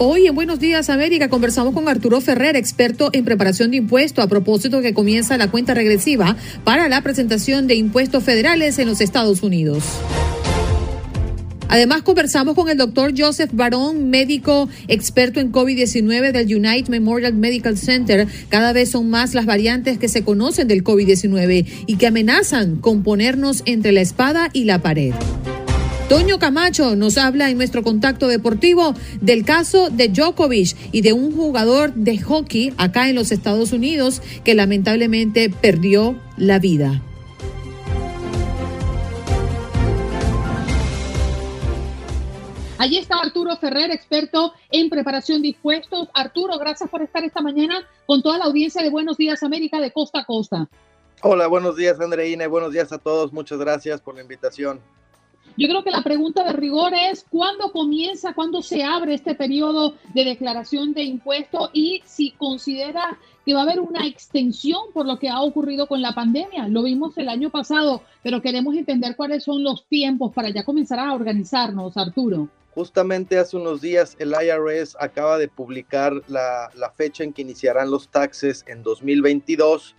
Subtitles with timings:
[0.00, 4.28] Hoy en Buenos Días América conversamos con Arturo Ferrer, experto en preparación de impuestos, a
[4.28, 9.42] propósito que comienza la cuenta regresiva para la presentación de impuestos federales en los Estados
[9.42, 9.82] Unidos.
[11.66, 17.76] Además, conversamos con el doctor Joseph Barón, médico experto en COVID-19 del United Memorial Medical
[17.76, 18.28] Center.
[18.50, 23.02] Cada vez son más las variantes que se conocen del COVID-19 y que amenazan con
[23.02, 25.12] ponernos entre la espada y la pared.
[26.08, 31.36] Toño Camacho nos habla en nuestro contacto deportivo del caso de Djokovic y de un
[31.36, 37.02] jugador de hockey acá en los Estados Unidos que lamentablemente perdió la vida.
[42.78, 46.08] Allí está Arturo Ferrer, experto en preparación de impuestos.
[46.14, 49.92] Arturo, gracias por estar esta mañana con toda la audiencia de Buenos Días América de
[49.92, 50.70] costa a costa.
[51.20, 53.34] Hola, buenos días Andreina y buenos días a todos.
[53.34, 54.80] Muchas gracias por la invitación.
[55.58, 59.94] Yo creo que la pregunta de rigor es cuándo comienza, cuándo se abre este periodo
[60.14, 65.18] de declaración de impuestos y si considera que va a haber una extensión por lo
[65.18, 66.68] que ha ocurrido con la pandemia.
[66.68, 71.00] Lo vimos el año pasado, pero queremos entender cuáles son los tiempos para ya comenzar
[71.00, 72.48] a organizarnos, Arturo.
[72.76, 77.90] Justamente hace unos días el IRS acaba de publicar la, la fecha en que iniciarán
[77.90, 79.96] los taxes en 2022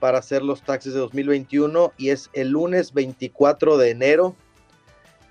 [0.00, 4.36] para hacer los taxes de 2021 y es el lunes 24 de enero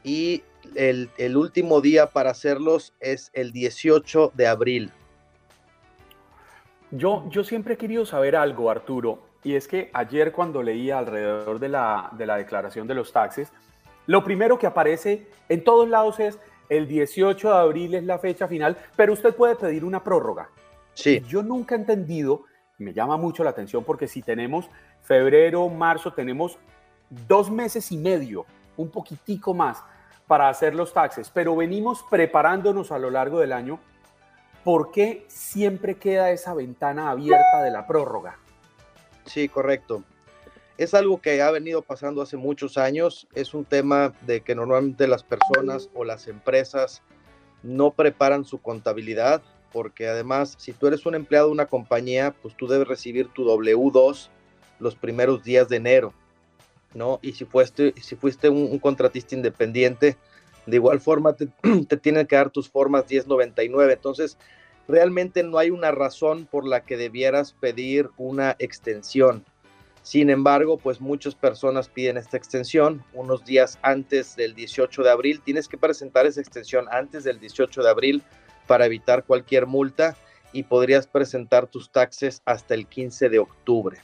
[0.07, 0.41] y
[0.75, 4.91] el, el, último día para hacerlos es el 18 de abril.
[6.91, 11.59] Yo, yo siempre he querido saber algo, Arturo, y es que ayer cuando leía alrededor
[11.59, 13.51] de la, de la declaración de los taxes,
[14.05, 16.39] lo primero que aparece en todos lados es
[16.69, 20.49] el 18 de abril es la fecha final, pero usted puede pedir una prórroga.
[20.93, 21.21] Sí.
[21.27, 22.45] Yo nunca he entendido,
[22.77, 24.69] me llama mucho la atención porque si tenemos
[25.01, 26.57] febrero, marzo, tenemos
[27.27, 28.45] dos meses y medio,
[28.77, 29.83] un poquitico más
[30.27, 33.79] para hacer los taxes, pero venimos preparándonos a lo largo del año,
[34.63, 38.37] ¿por qué siempre queda esa ventana abierta de la prórroga?
[39.25, 40.03] Sí, correcto.
[40.77, 43.27] Es algo que ha venido pasando hace muchos años.
[43.33, 47.01] Es un tema de que normalmente las personas o las empresas
[47.63, 52.55] no preparan su contabilidad, porque además, si tú eres un empleado de una compañía, pues
[52.55, 54.29] tú debes recibir tu W2
[54.79, 56.13] los primeros días de enero.
[56.93, 57.19] ¿No?
[57.21, 60.17] Y si fuiste, si fuiste un, un contratista independiente,
[60.65, 61.47] de igual forma te,
[61.87, 63.93] te, tienen que dar tus formas 1099.
[63.93, 64.37] Entonces,
[64.87, 69.43] realmente no hay una razón por la que debieras pedir una extensión.
[70.03, 75.41] Sin embargo, pues muchas personas piden esta extensión unos días antes del 18 de abril.
[75.43, 78.23] Tienes que presentar esa extensión antes del 18 de abril
[78.67, 80.15] para evitar cualquier multa
[80.53, 83.97] y podrías presentar tus taxes hasta el 15 de octubre.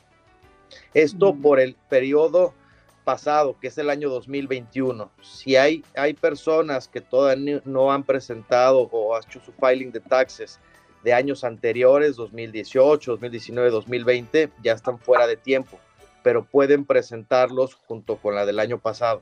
[0.94, 2.54] Esto por el periodo
[3.03, 5.09] pasado, que es el año 2021.
[5.22, 10.59] Si hay, hay personas que todavía no han presentado o hecho su filing de taxes
[11.03, 15.78] de años anteriores, 2018, 2019, 2020, ya están fuera de tiempo,
[16.24, 19.22] pero pueden presentarlos junto con la del año pasado.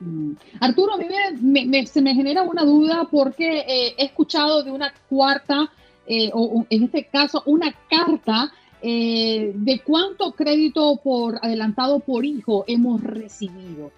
[0.00, 0.32] Mm.
[0.60, 1.06] Arturo, a mí
[1.40, 5.70] me, me, se me genera una duda porque eh, he escuchado de una cuarta,
[6.06, 8.50] eh, o en este caso, una carta
[8.82, 13.90] eh, de cuánto crédito por adelantado por hijo hemos recibido.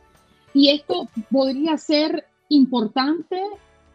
[0.55, 3.41] Y esto podría ser importante,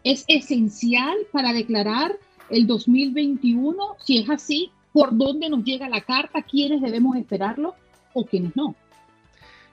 [0.04, 2.18] es esencial para declarar
[2.50, 3.96] el 2021.
[4.04, 6.44] Si es así, ¿por dónde nos llega la carta?
[6.44, 7.76] ¿Quiénes debemos esperarlo
[8.14, 8.76] o quiénes no?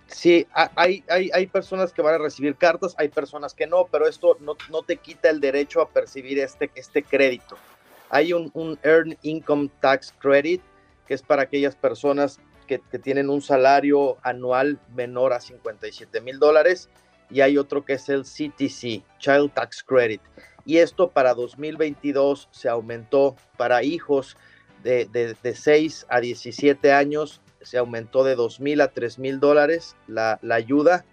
[0.07, 4.07] Sí, hay, hay, hay, personas que van a recibir cartas, hay personas que no, pero
[4.07, 7.57] esto no, no te quita el derecho a percibir este, este crédito.
[8.11, 10.61] Hay un, un Earned Income Tax Credit
[11.15, 16.89] es para aquellas personas que, tienen un salario anual menor a 57 mil dólares,
[17.29, 20.23] y hay otro que es el CTC, Child Tax Credit.
[20.65, 24.37] Y esto para 2022 se aumentó para hijos
[24.83, 29.39] de, de, de 6 a 17 años, se aumentó de dos mil a tres mil
[29.39, 31.05] dólares la, la ayuda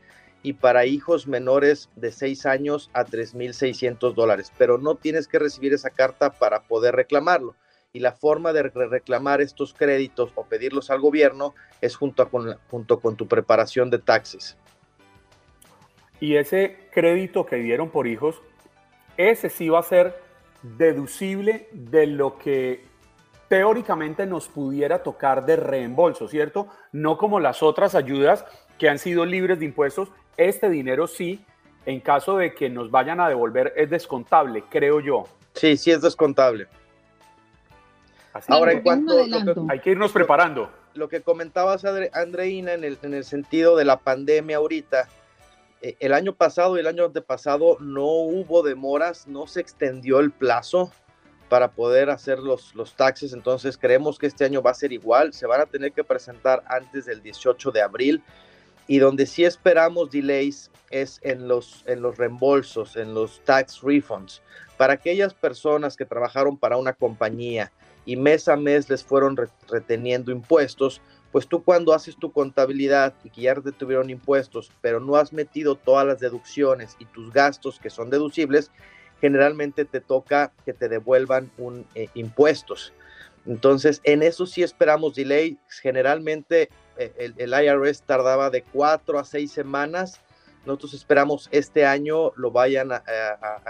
[0.41, 5.73] y para hijos menores de 6 años a 3.600 dólares, pero no tienes que recibir
[5.73, 7.55] esa carta para poder reclamarlo.
[7.91, 12.99] Y la forma de reclamar estos créditos o pedirlos al gobierno es junto con, junto
[12.99, 14.57] con tu preparación de taxes.
[16.19, 18.41] Y ese crédito que dieron por hijos,
[19.17, 20.21] ese sí va a ser
[20.61, 22.85] deducible de lo que
[23.47, 26.67] teóricamente nos pudiera tocar de reembolso, ¿cierto?
[26.91, 28.45] No como las otras ayudas
[28.77, 31.43] que han sido libres de impuestos este dinero sí,
[31.85, 35.25] en caso de que nos vayan a devolver, es descontable, creo yo.
[35.53, 36.67] Sí, sí es descontable.
[38.47, 39.13] Ahora, en cuanto...
[39.69, 40.71] hay que irnos preparando.
[40.93, 45.07] Lo que comentabas, Andreina, en el, en el sentido de la pandemia ahorita,
[45.81, 50.31] eh, el año pasado y el año antepasado no hubo demoras, no se extendió el
[50.31, 50.91] plazo
[51.47, 55.33] para poder hacer los, los taxes, entonces creemos que este año va a ser igual,
[55.33, 58.23] se van a tener que presentar antes del 18 de abril.
[58.87, 64.41] Y donde sí esperamos delays es en los, en los reembolsos, en los tax refunds.
[64.77, 67.71] Para aquellas personas que trabajaron para una compañía
[68.05, 69.37] y mes a mes les fueron
[69.67, 71.01] reteniendo impuestos,
[71.31, 75.31] pues tú cuando haces tu contabilidad y que ya te tuvieron impuestos, pero no has
[75.31, 78.71] metido todas las deducciones y tus gastos que son deducibles,
[79.21, 82.93] generalmente te toca que te devuelvan un eh, impuestos.
[83.45, 85.57] Entonces, en eso sí esperamos delay.
[85.81, 90.19] Generalmente eh, el, IRS tardaba de cuatro a seis semanas.
[90.65, 93.01] Nosotros esperamos este año lo vayan a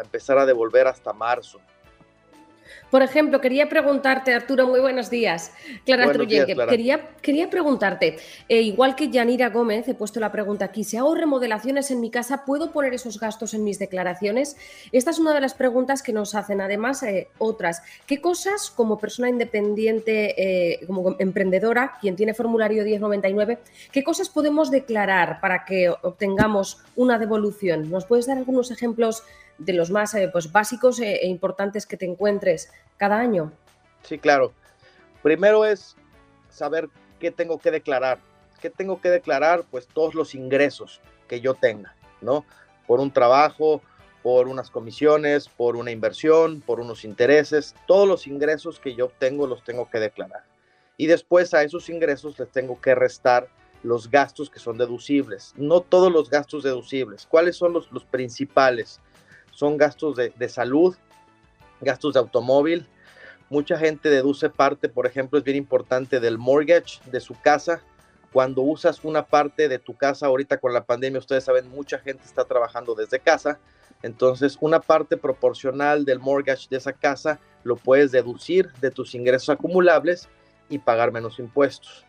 [0.04, 1.60] empezar a devolver hasta marzo.
[2.90, 5.52] Por ejemplo, quería preguntarte, Arturo, muy buenos días.
[5.86, 8.18] Clara Truyenque, quería, quería preguntarte,
[8.48, 12.10] eh, igual que Yanira Gómez, he puesto la pregunta aquí, si hago remodelaciones en mi
[12.10, 14.58] casa, ¿puedo poner esos gastos en mis declaraciones?
[14.92, 17.82] Esta es una de las preguntas que nos hacen, además eh, otras.
[18.08, 23.60] ¿Qué cosas como persona independiente, eh, como emprendedora, quien tiene formulario 1099,
[23.92, 27.90] qué cosas podemos declarar para que obtengamos una devolución?
[27.90, 29.24] ¿Nos puedes dar algunos ejemplos?
[29.60, 33.52] De los más eh, pues, básicos e, e importantes que te encuentres cada año?
[34.04, 34.54] Sí, claro.
[35.22, 35.96] Primero es
[36.50, 36.90] saber
[37.20, 38.20] qué tengo que declarar.
[38.62, 39.66] ¿Qué tengo que declarar?
[39.70, 42.46] Pues todos los ingresos que yo tenga, ¿no?
[42.88, 43.82] Por un trabajo,
[44.24, 47.76] por unas comisiones, por una inversión, por unos intereses.
[47.88, 50.44] Todos los ingresos que yo tengo los tengo que declarar.
[50.98, 53.48] Y después a esos ingresos les tengo que restar
[53.84, 55.54] los gastos que son deducibles.
[55.56, 57.26] No todos los gastos deducibles.
[57.26, 59.00] ¿Cuáles son los, los principales?
[59.60, 60.96] Son gastos de, salud,
[61.82, 62.88] gastos de automóvil.
[63.50, 67.82] Mucha gente deduce parte, por ejemplo, es bien importante del mortgage de su casa.
[68.32, 72.24] Cuando usas una parte de tu casa, ahorita con la pandemia, ustedes saben, mucha gente
[72.24, 73.60] está trabajando desde casa.
[74.02, 79.50] Entonces, una parte proporcional del mortgage de esa casa lo puedes deducir de tus ingresos
[79.50, 80.30] acumulables
[80.70, 82.06] y pagar menos impuestos.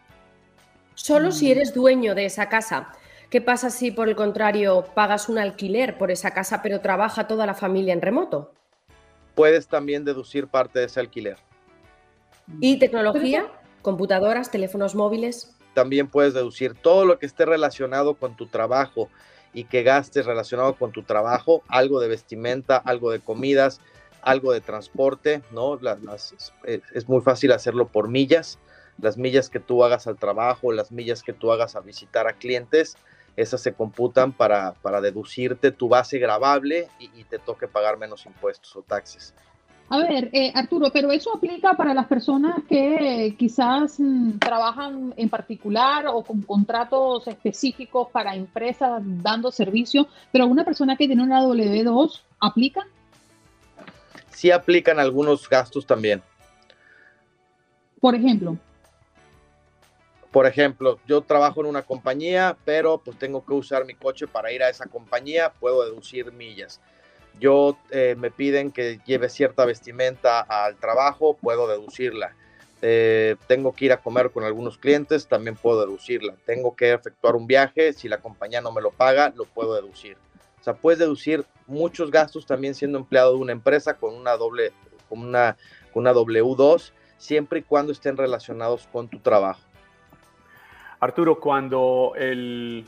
[0.94, 2.92] Solo si eres dueño de esa casa.
[3.30, 7.46] ¿Qué pasa si, por el contrario, pagas un alquiler por esa casa, pero trabaja toda
[7.46, 8.52] la familia en remoto?
[9.36, 11.36] Puedes también deducir parte de ese alquiler.
[12.60, 13.46] ¿Y tecnología?
[13.82, 15.56] ¿Computadoras, teléfonos móviles?
[15.74, 19.08] También puedes deducir todo lo que esté relacionado con tu trabajo
[19.52, 23.80] y que gastes relacionado con tu trabajo, algo de vestimenta, algo de comidas,
[24.22, 25.78] algo de transporte, ¿no?
[26.64, 28.58] es muy fácil hacerlo por millas,
[29.00, 32.34] las millas que tú hagas al trabajo, las millas que tú hagas a visitar a
[32.34, 32.96] clientes,
[33.36, 38.74] esas se computan para, para deducirte tu base grabable y, te toque pagar menos impuestos
[38.74, 39.34] o taxes.
[39.88, 45.28] A ver, eh, Arturo, pero eso aplica para las personas que quizás mm, trabajan en
[45.28, 51.42] particular o con contratos específicos para empresas dando servicio, pero una persona que tiene una
[51.42, 52.86] W2, ¿aplica?
[54.30, 56.22] Sí aplican algunos gastos también.
[58.00, 58.56] Por ejemplo
[60.30, 64.52] por ejemplo, yo trabajo en una compañía, pero pues tengo que usar mi coche para
[64.52, 66.80] ir a esa compañía, puedo deducir millas.
[67.40, 72.34] Yo eh, me piden que lleve cierta vestimenta al trabajo, puedo deducirla.
[72.82, 76.34] Eh, tengo que ir a comer con algunos clientes, también puedo deducirla.
[76.46, 80.16] Tengo que efectuar un viaje, si la compañía no me lo paga, lo puedo deducir.
[80.60, 84.72] O sea, puedes deducir muchos gastos también siendo empleado de una empresa con una doble,
[85.08, 85.56] con una,
[85.92, 89.69] con una W2, siempre y cuando estén relacionados con tu trabajo.
[91.00, 92.86] Arturo, cuando el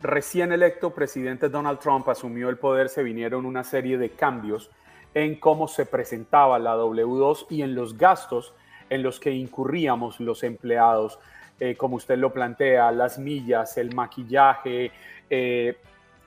[0.00, 4.70] recién electo presidente Donald Trump asumió el poder, se vinieron una serie de cambios
[5.14, 8.54] en cómo se presentaba la W2 y en los gastos
[8.88, 11.18] en los que incurríamos los empleados,
[11.58, 14.92] eh, como usted lo plantea, las millas, el maquillaje,
[15.28, 15.76] eh,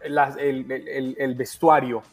[0.02, 2.04] el, vestuario.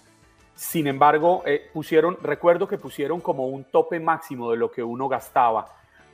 [0.55, 5.09] Sin embargo, eh, pusieron, recuerdo que pusieron como un tope máximo de lo que uno
[5.09, 5.67] gastaba,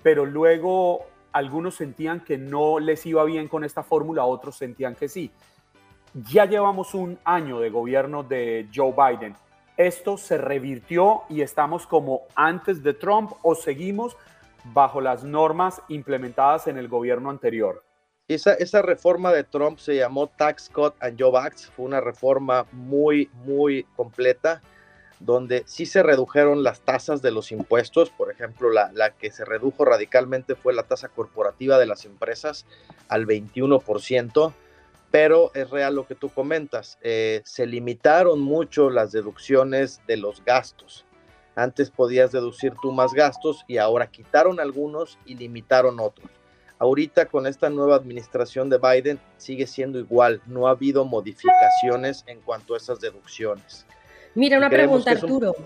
[0.02, 5.08] pero luego algunos sentían que no les iba bien con esta fórmula, otros sentían que
[5.08, 5.30] sí.
[6.14, 9.34] Ya llevamos un año de gobierno de Joe Biden.
[9.76, 14.16] ¿Esto se revirtió y estamos como antes de Trump o seguimos
[14.72, 17.84] bajo las normas implementadas en el gobierno anterior?
[18.28, 21.70] Esa, esa reforma de Trump se llamó Tax Cut and Job Act.
[21.76, 24.62] Fue una reforma muy, muy completa
[25.20, 28.10] donde sí se redujeron las tasas de los impuestos.
[28.10, 32.66] Por ejemplo, la, que se redujo radicalmente fue la tasa corporativa de las empresas
[33.08, 34.52] al 21%,
[35.10, 36.98] pero es real lo que tú comentas.
[37.02, 41.04] Eh, se limitaron mucho las deducciones de los gastos.
[41.54, 46.30] Antes podías deducir tú más gastos y ahora quitaron algunos y limitaron otros.
[46.78, 52.40] Ahorita con esta nueva administración de Biden sigue siendo igual, no ha habido modificaciones en
[52.42, 53.86] cuanto a esas deducciones.
[54.36, 55.56] Mira, una pregunta, Arturo.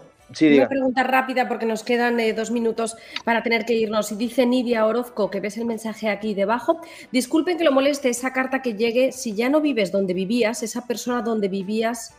[0.40, 4.12] una pregunta rápida porque nos quedan eh, dos minutos para tener que irnos.
[4.12, 6.80] Y dice Nidia Orozco, que ves el mensaje aquí debajo.
[7.10, 9.10] Disculpen que lo moleste esa carta que llegue.
[9.10, 12.14] Si ya no vives donde vivías, esa persona donde vivías,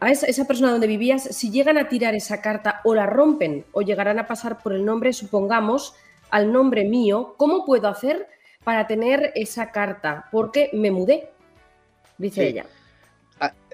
[0.00, 3.64] a esa, esa persona donde vivías, si llegan a tirar esa carta o la rompen
[3.70, 5.94] o llegarán a pasar por el nombre, supongamos,
[6.30, 8.26] al nombre mío, ¿cómo puedo hacer
[8.64, 10.26] para tener esa carta?
[10.32, 11.30] Porque me mudé,
[12.18, 12.66] dice ella.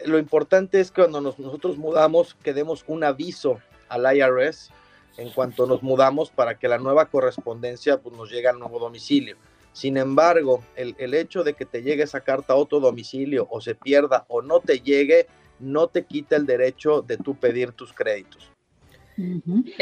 [0.06, 4.70] Lo importante es que cuando nosotros mudamos, que demos un aviso al IRS
[5.16, 9.36] en cuanto nos mudamos para que la nueva correspondencia pues, nos llegue al nuevo domicilio.
[9.72, 13.60] Sin embargo, el, el, hecho de que te llegue esa carta a otro domicilio o
[13.60, 15.26] se pierda o no te llegue,
[15.60, 18.50] no te quita el derecho de tú pedir tus créditos.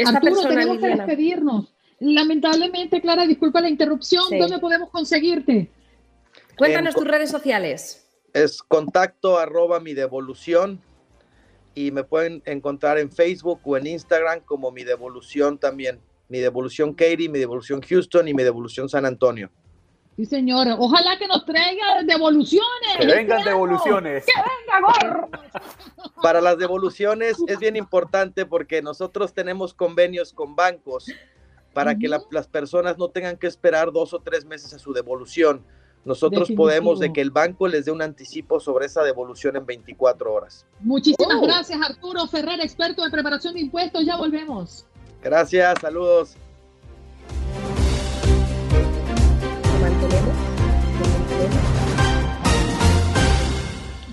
[0.05, 1.73] Arturo, tenemos que despedirnos.
[1.99, 5.69] Lamentablemente, Clara, disculpa la interrupción, ¿dónde podemos conseguirte?
[6.57, 8.01] Cuéntanos tus redes sociales
[8.33, 10.81] es contacto arroba mi devolución
[11.73, 15.99] y me pueden encontrar en Facebook o en Instagram como mi devolución también.
[16.27, 19.49] Mi devolución Katie, mi devolución Houston y mi devolución San Antonio.
[20.15, 20.75] Sí, señora.
[20.77, 22.97] Ojalá que nos traigan devoluciones.
[22.99, 24.25] Que vengan devoluciones.
[24.25, 25.29] Que venga, gorro.
[26.21, 31.05] Para las devoluciones es bien importante porque nosotros tenemos convenios con bancos
[31.73, 35.65] para que las personas no tengan que esperar dos o tres meses a su devolución
[36.03, 40.33] nosotros podemos de que el banco les dé un anticipo sobre esa devolución en 24
[40.33, 40.65] horas.
[40.79, 41.41] Muchísimas oh.
[41.41, 44.05] gracias, Arturo Ferrer, experto de preparación de impuestos.
[44.05, 44.85] Ya volvemos.
[45.21, 46.35] Gracias, saludos.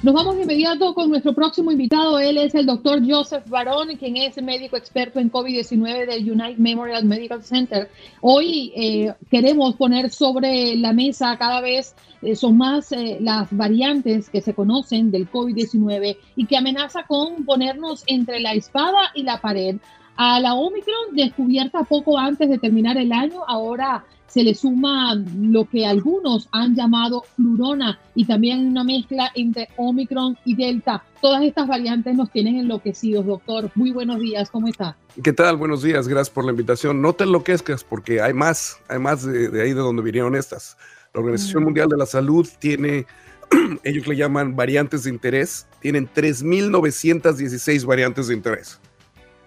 [0.00, 2.20] Nos vamos de inmediato con nuestro próximo invitado.
[2.20, 7.04] Él es el doctor Joseph Barón, quien es médico experto en COVID-19 del United Memorial
[7.04, 7.90] Medical Center.
[8.20, 14.30] Hoy eh, queremos poner sobre la mesa cada vez eh, son más eh, las variantes
[14.30, 19.40] que se conocen del COVID-19 y que amenaza con ponernos entre la espada y la
[19.40, 19.78] pared.
[20.14, 25.64] A la Omicron, descubierta poco antes de terminar el año, ahora se le suma lo
[25.64, 31.02] que algunos han llamado flurona y también una mezcla entre Omicron y Delta.
[31.20, 33.70] Todas estas variantes nos tienen enloquecidos, doctor.
[33.74, 34.96] Muy buenos días, ¿cómo está?
[35.22, 35.56] ¿Qué tal?
[35.56, 37.02] Buenos días, gracias por la invitación.
[37.02, 40.76] No te enloquezcas porque hay más, hay más de, ahí de donde vinieron estas.
[41.14, 41.66] La Organización mm.
[41.66, 43.06] Mundial de la Salud tiene,
[43.82, 48.78] ellos le llaman variantes de interés, tienen 3.916 variantes de interés.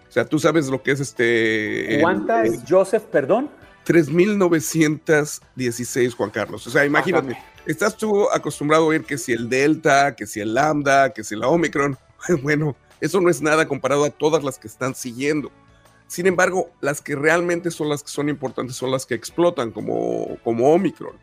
[0.10, 2.00] O sea, tú sabes lo que es este...
[2.02, 3.50] ¿Cuántas, Joseph, perdón?
[3.92, 6.66] 3.916, Juan Carlos.
[6.66, 10.54] O sea, imagínate, estás tú acostumbrado a oír que si el Delta, que si el
[10.54, 11.98] Lambda, que si la Omicron.
[12.44, 15.52] Bueno, eso no es nada comparado a todas las que están siguiendo.
[16.08, 20.38] Sin embargo, las que realmente son las que son importantes son las que explotan, como,
[20.44, 21.18] como Omicron.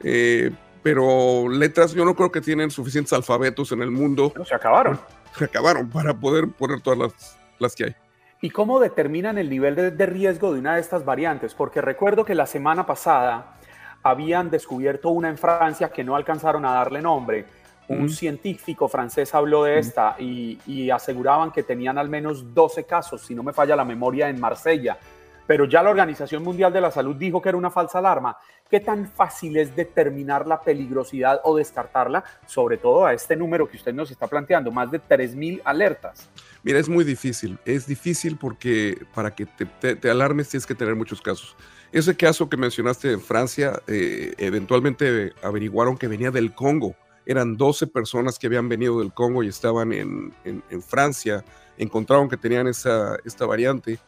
[0.00, 0.50] Eh,
[0.82, 4.32] pero letras, yo no creo que tienen suficientes alfabetos en el mundo.
[4.44, 4.98] se acabaron.
[5.36, 7.12] Se acabaron para poder poner todas las,
[7.58, 7.94] las que hay.
[8.40, 11.54] ¿Y cómo determinan el nivel de, riesgo de una de estas variantes?
[11.54, 13.56] Porque recuerdo que la semana pasada
[14.02, 17.46] habían descubierto una en Francia que no alcanzaron a darle nombre.
[17.88, 23.22] Un científico francés habló de esta y, y, aseguraban que tenían al menos 12 casos,
[23.22, 24.98] si no me falla la memoria, en Marsella.
[25.46, 28.36] Pero ya la Organización Mundial de la Salud dijo que era una falsa alarma.
[28.70, 33.78] ¿Qué tan fácil es determinar la peligrosidad o descartarla, sobre todo a este número que
[33.78, 36.28] usted nos está planteando, más de 3.000 alertas?
[36.62, 37.58] Mira, es muy difícil.
[37.64, 41.56] Es difícil porque para que te, alarmes tienes que tener muchos casos.
[41.92, 46.94] Ese caso que mencionaste en Francia, eh, eventualmente averiguaron que venía del Congo.
[47.24, 50.34] Eran 12 personas que habían venido del Congo y estaban en,
[50.82, 51.42] Francia.
[51.78, 53.98] Encontraron que tenían esa, esta variante,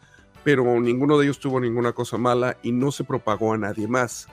[0.43, 4.27] pero ninguno de ellos tuvo ninguna cosa mala y no se propagó a nadie más.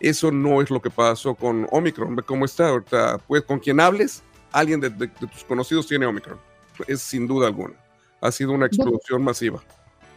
[0.00, 2.16] Eso no es lo que pasó con Omicron.
[2.26, 3.18] Cómo está ahorita.
[3.26, 4.22] Pues con quien hables,
[4.52, 6.38] alguien de tus conocidos tiene Omicron
[6.86, 7.74] es sin duda alguna.
[8.20, 9.60] Ha sido una explosión masiva.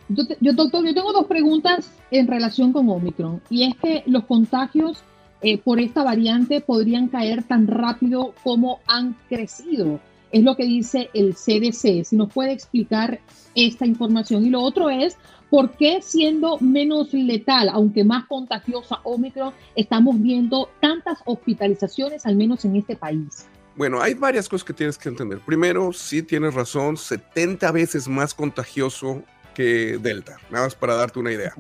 [0.10, 3.42] Yo, doctor, yo tengo dos preguntas en relación con Omicron.
[3.50, 5.04] Y es que los contagios
[5.42, 10.00] eh, por esta variante podrían caer tan rápido como han crecido.
[10.32, 12.06] Es lo que dice el CDC.
[12.06, 13.20] Si nos puede explicar
[13.56, 14.46] esta información.
[14.46, 15.18] Y lo otro es,
[15.50, 22.66] ¿por qué siendo menos letal, aunque más contagiosa Omicron, estamos viendo tantas hospitalizaciones, al menos
[22.66, 23.48] en este país?
[23.76, 25.40] Bueno, hay varias cosas que tienes que entender.
[25.40, 31.32] Primero, sí tienes razón, 70 veces más contagioso que Delta, nada más para darte una
[31.32, 31.54] idea.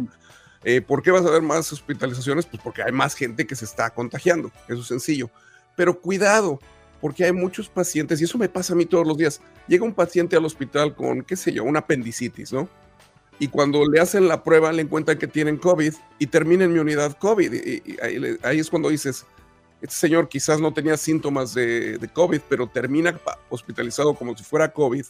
[0.63, 2.45] Eh, ¿Por qué vas a ver más hospitalizaciones?
[2.45, 5.29] Pues porque hay más gente que se está contagiando, eso es sencillo.
[5.75, 6.59] Pero cuidado,
[7.01, 9.41] porque hay muchos pacientes, y eso me pasa a mí todos los días.
[9.67, 12.67] Llega un paciente al hospital con, qué sé yo, una apendicitis, ¿no?
[13.39, 16.79] Y cuando le hacen la prueba le encuentran que tienen COVID y termina en mi
[16.79, 17.53] unidad COVID.
[17.53, 17.97] Y,
[18.43, 19.25] ahí, es cuando dices,
[19.81, 23.17] este señor quizás no tenía síntomas de, de COVID, pero termina
[23.49, 25.05] hospitalizado como si fuera COVID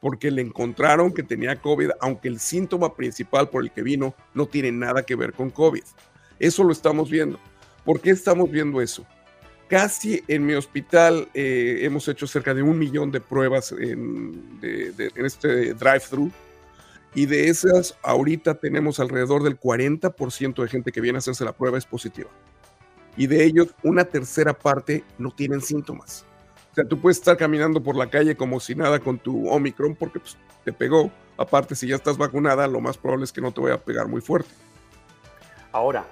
[0.00, 4.46] porque le encontraron que tenía COVID, aunque el síntoma principal por el que vino no
[4.46, 5.82] tiene nada que ver con COVID.
[6.38, 7.38] Eso lo estamos viendo.
[7.84, 9.06] ¿Por qué estamos viendo eso?
[9.68, 14.60] Casi en mi hospital eh, hemos hecho cerca de un millón de pruebas en,
[15.16, 16.30] este drive-thru
[17.16, 21.52] y de esas ahorita tenemos alrededor del 40% de gente que viene a hacerse la
[21.52, 22.30] prueba es positiva.
[23.16, 26.24] Y de ellos una tercera parte no tienen síntomas.
[26.70, 29.96] O sea, tú puedes estar caminando por la calle como si nada con tu Omicron
[29.96, 31.10] porque pues, te pegó.
[31.38, 34.06] Aparte, si ya estás vacunada, lo más probable es que no te vaya a pegar
[34.06, 34.50] muy fuerte.
[35.72, 36.04] Ahora,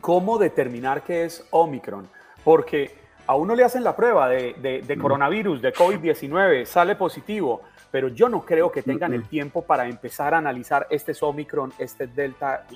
[0.00, 2.06] ¿cómo determinar qué es Omicron?
[2.44, 2.99] Porque
[3.30, 8.44] a uno le hacen la prueba de, coronavirus, de COVID-19, sale positivo, pero yo no
[8.44, 12.66] creo que tengan el tiempo para empezar a analizar este es Omicron, este es Delta.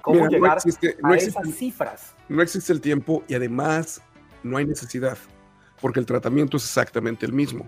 [0.00, 0.58] ¿Cómo llegar
[1.02, 2.14] a esas cifras?
[2.28, 4.00] No existe el tiempo y además
[4.44, 5.18] no hay necesidad
[5.80, 7.66] porque el tratamiento es exactamente el mismo.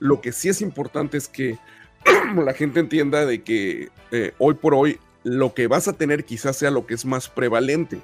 [0.00, 1.58] Lo que sí es importante es que
[2.44, 6.56] la gente entienda de que eh, hoy por hoy lo que vas a tener quizás
[6.56, 8.00] sea lo que es más prevalente.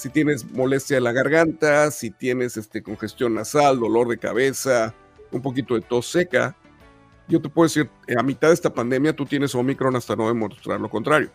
[0.00, 4.94] Si tienes molestia de la garganta, si tienes este, congestión nasal, dolor de cabeza,
[5.30, 6.56] un poquito de tos seca,
[7.28, 10.80] yo te puedo decir, a mitad de esta pandemia tú tienes Omicron hasta no demostrar
[10.80, 11.30] lo contrario.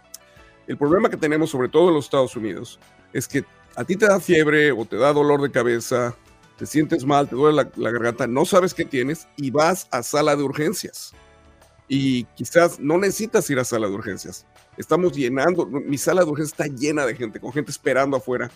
[0.66, 2.80] El problema que tenemos, sobre todo en los Estados Unidos,
[3.14, 6.16] es que a ti te da fiebre o te da dolor de cabeza
[6.58, 10.36] te sientes mal, te duele la, garganta, no sabes qué tienes y vas a sala
[10.36, 11.14] de urgencias.
[11.88, 14.46] Y quizás no necesitas ir a sala de urgencias.
[14.78, 18.50] Estamos llenando, mi sala de urgencias está llena de gente, con gente esperando afuera.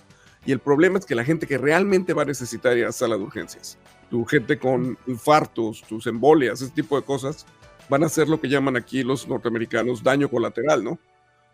[0.45, 3.17] Y el problema es que la gente que realmente va a necesitar ir a sala
[3.17, 3.77] de urgencias,
[4.09, 7.45] tu gente con infartos, tus embolias, ese tipo de cosas,
[7.89, 10.99] van a hacer lo que llaman aquí los norteamericanos daño colateral, ¿no?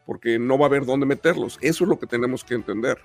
[0.05, 1.57] Porque no va a haber dónde meterlos.
[1.61, 2.99] Eso es lo que tenemos que entender.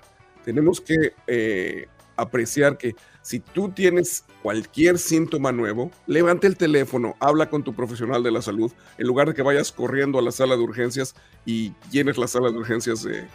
[0.44, 1.86] Tenemos que eh,
[2.20, 8.22] apreciar que si tú tienes cualquier síntoma nuevo, levante el teléfono, habla con tu profesional
[8.22, 11.72] de la salud, en lugar de que vayas corriendo a la sala de urgencias y
[11.90, 13.26] llenes la sala de urgencias de,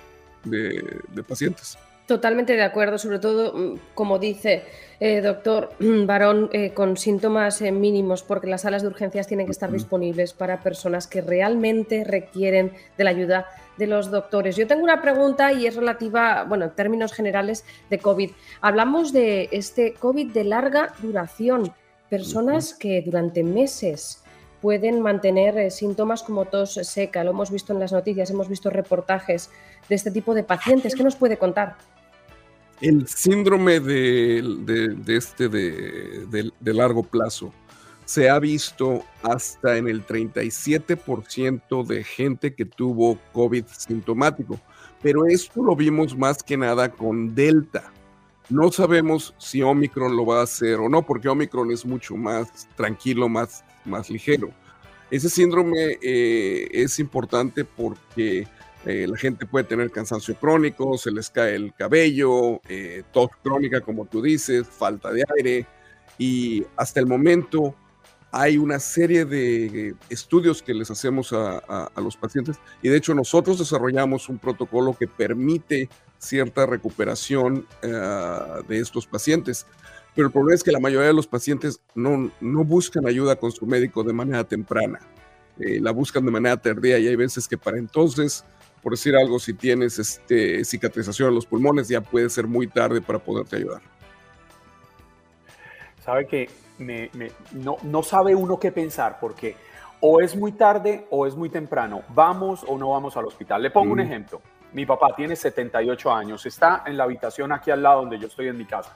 [0.45, 1.77] de, pacientes.
[2.07, 4.63] Totalmente de acuerdo, sobre todo, mm, como dice
[4.99, 9.51] eh, doctor Barón, eh, con síntomas eh, mínimos, porque las salas de urgencias tienen que
[9.51, 14.55] estar disponibles para personas que realmente requieren de la ayuda de los doctores.
[14.55, 18.31] Yo tengo una pregunta y es relativa, bueno, en términos generales de COVID.
[18.61, 21.71] Hablamos de este COVID de larga duración,
[22.09, 24.23] personas que durante meses
[24.61, 27.23] pueden mantener eh, síntomas como tos seca.
[27.23, 29.49] Lo hemos visto en las noticias, hemos visto reportajes
[29.89, 30.95] de este tipo de pacientes.
[30.95, 31.75] ¿Qué nos puede contar?
[32.81, 37.53] El síndrome de, este de, de largo plazo
[38.05, 44.59] se ha visto hasta en el 37% de gente que tuvo COVID sintomático.
[45.01, 47.91] Pero esto lo vimos más que nada con Delta.
[48.49, 52.67] No sabemos si Omicron lo va a hacer o no, porque Omicron es mucho más
[52.75, 54.51] tranquilo, más, más ligero.
[55.09, 58.47] Ese síndrome eh, es importante porque
[58.85, 63.81] eh, la gente puede tener cansancio crónico, se les cae el cabello, eh, tos crónica,
[63.81, 65.65] como tú dices, falta de aire.
[66.19, 67.75] Y hasta el momento
[68.35, 73.57] hay una serie de estudios que les hacemos a, los pacientes y de hecho nosotros
[73.59, 77.87] desarrollamos un protocolo que permite cierta recuperación eh,
[78.67, 79.65] de estos pacientes.
[80.13, 83.53] Pero el problema es que la mayoría de los pacientes no, no buscan ayuda con
[83.53, 84.99] su médico de manera temprana,
[85.57, 88.43] eh, la buscan de manera tardía y hay veces que para entonces,
[88.83, 92.99] por decir algo, si tienes este, cicatrización en los pulmones, ya puede ser muy tarde
[92.99, 93.81] para poderte ayudar.
[96.03, 99.55] Sabe que no, no sabe uno qué pensar porque
[100.01, 102.03] o es muy tarde o es muy temprano.
[102.09, 103.61] ¿Vamos o no vamos al hospital?
[103.61, 104.41] Le pongo un ejemplo.
[104.73, 108.49] Mi papá tiene 78 años, está en la habitación aquí al lado donde yo estoy
[108.49, 108.93] en mi casa.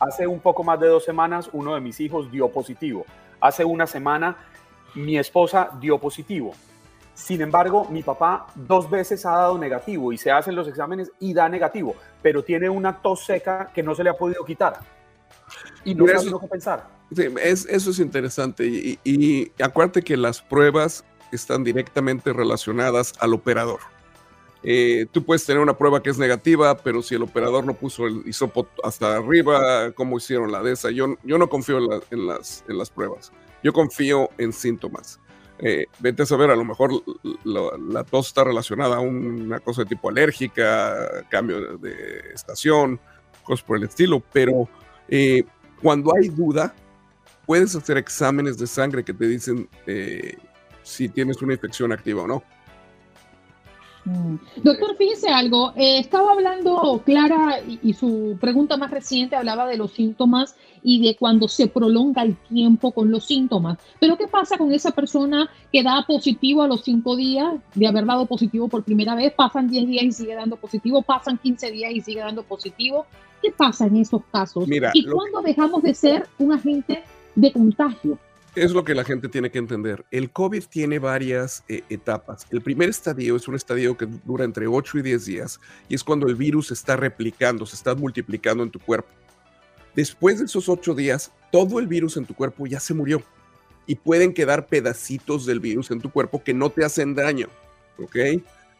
[0.00, 3.04] Hace un poco más de dos semanas uno de mis hijos dio positivo.
[3.40, 4.36] Hace una semana
[4.94, 6.52] mi esposa dio positivo.
[7.12, 11.34] Sin embargo, mi papá dos veces ha dado negativo y se hacen los exámenes y
[11.34, 14.80] da negativo, pero tiene una tos seca que no se le ha podido quitar.
[15.84, 16.88] Y no sabe qué pensar.
[17.42, 18.66] es, eso es interesante.
[18.66, 23.80] Y, y, acuérdate que las pruebas están directamente relacionadas al operador.
[24.62, 28.06] Eh, tú puedes tener una prueba que es negativa, pero si el operador no puso
[28.06, 30.90] el hisopo hasta arriba, ¿cómo hicieron la de esa?
[30.90, 31.78] Yo, yo no confío
[32.10, 33.32] en, las, en las pruebas.
[33.62, 35.18] Yo confío en síntomas.
[35.62, 36.90] Eh, vete a saber, a lo mejor
[37.44, 42.98] la, tos está relacionada a una cosa de tipo alérgica, cambio de, estación,
[43.44, 44.68] cosas por el estilo, pero
[45.08, 45.44] eh,
[45.82, 46.74] cuando hay duda,
[47.46, 49.68] puedes hacer exámenes de sangre que te dicen
[50.82, 52.42] si tienes una infección activa o no.
[54.04, 54.36] Mm.
[54.62, 59.92] Doctor, fíjese algo, eh, estaba hablando Clara y, su pregunta más reciente hablaba de los
[59.92, 63.78] síntomas y de cuando se prolonga el tiempo con los síntomas.
[63.98, 68.06] Pero ¿qué pasa con esa persona que da positivo a los cinco días de haber
[68.06, 69.32] dado positivo por primera vez?
[69.34, 73.06] Pasan 10 días y sigue dando positivo, pasan 15 días y sigue dando positivo.
[73.42, 74.64] ¿Qué pasa en esos casos?
[74.94, 77.02] ¿Y cuándo dejamos de ser un agente
[77.34, 78.18] de contagio?
[78.60, 80.04] Es lo que la gente tiene que entender.
[80.10, 82.46] El COVID tiene varias eh, etapas.
[82.50, 86.04] El primer estadio es un estadio que dura entre 8 y 10 días y es
[86.04, 89.08] cuando el virus se está replicando, se está multiplicando en tu cuerpo.
[89.96, 93.22] Después de esos 8 días, todo el virus en tu cuerpo ya se murió
[93.86, 97.48] y pueden quedar pedacitos del virus en tu cuerpo que no te hacen daño.
[97.98, 98.16] ¿Ok?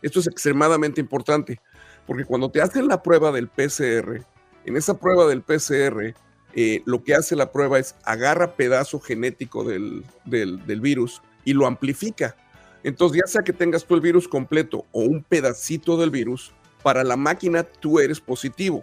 [0.02, 1.58] Esto es extremadamente importante
[2.06, 4.26] porque cuando te hacen la prueba del PCR,
[4.66, 6.14] en esa prueba del PCR,
[6.54, 12.36] eh, lo que hace la prueba es agarra pedazo genético del, virus y lo amplifica.
[12.82, 17.04] Entonces, ya sea que tengas tú el virus completo o un pedacito del virus, para
[17.04, 18.82] la máquina tú eres positivo.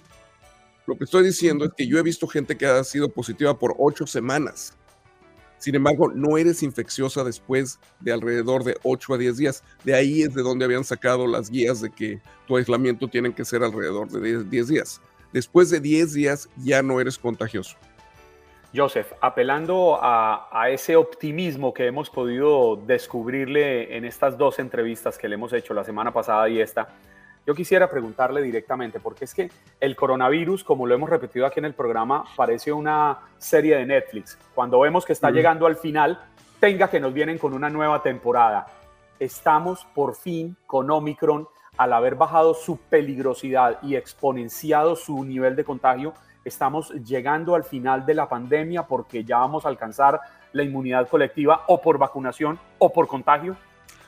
[0.85, 3.75] Lo que estoy diciendo es que yo he visto gente que ha sido positiva por
[3.77, 4.73] ocho semanas.
[5.57, 9.63] Sin embargo, no eres infecciosa después de alrededor de 8 a 10 días.
[9.83, 13.43] De ahí es de donde habían sacado las guías de que tu aislamiento tiene que
[13.43, 15.01] ser alrededor de 10 días
[15.33, 17.77] después de 10 días ya no eres contagioso.
[18.75, 25.35] Joseph, apelando a, ese optimismo que hemos podido descubrirle en estas dos entrevistas que le
[25.35, 26.89] hemos hecho la semana pasada y esta,
[27.45, 31.65] yo quisiera preguntarle directamente, porque es que el coronavirus, como lo hemos repetido aquí en
[31.65, 34.37] el programa, parece una serie de Netflix.
[34.53, 36.21] Cuando vemos que está llegando al final,
[36.59, 38.67] tenga que nos vienen con una nueva temporada.
[39.17, 45.63] Estamos por fin con Omicron al haber bajado su peligrosidad y exponenciado su nivel de
[45.63, 46.13] contagio,
[46.43, 50.19] estamos llegando al final de la pandemia porque ya vamos a alcanzar
[50.53, 53.55] la inmunidad colectiva o por vacunación o por contagio?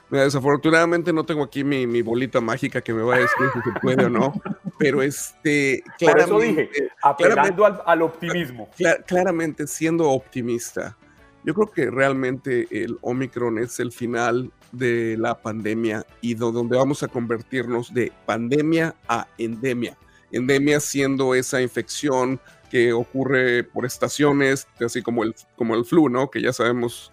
[0.10, 4.06] desafortunadamente no tengo aquí mi, bolita mágica que me va a decir si se puede
[4.06, 4.34] o no,
[4.80, 8.70] pero este, claramente, por eso dije, apelando al, optimismo.
[9.06, 10.98] claramente, siendo optimista,
[11.44, 17.04] yo creo que realmente el Omicron es el final de la pandemia y donde vamos
[17.04, 19.98] a convertirnos de pandemia a endemia.
[20.32, 26.30] Endemia siendo esa infección que ocurre por estaciones, así como el, como el flu, ¿no?
[26.30, 27.12] Que ya sabemos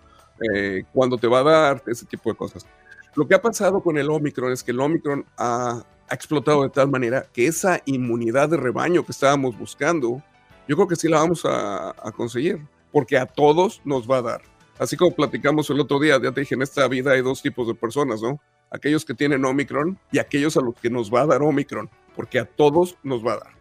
[0.53, 2.67] eh, cuándo te va a dar, ese tipo de cosas.
[3.15, 6.89] Lo que ha pasado con el Omicron es que el Omicron ha, explotado de tal
[6.89, 10.23] manera que esa inmunidad de rebaño que estábamos buscando,
[10.69, 12.61] yo creo que sí la vamos a conseguir,
[12.93, 16.41] porque a todos nos va a dar así como platicamos el otro día, ya te
[16.41, 18.41] dije, en esta vida hay dos tipos de personas, ¿no?
[18.71, 22.39] Aquellos que tienen Omicron y aquellos a los que nos va a dar Omicron, porque
[22.39, 23.57] a todos nos va a dar.